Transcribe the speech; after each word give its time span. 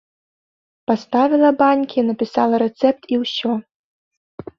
Паставіла 0.91 1.51
банькі, 1.63 2.05
напісала 2.07 2.55
рэцэпт 2.65 3.01
і 3.17 3.21
ўсё. 3.25 3.51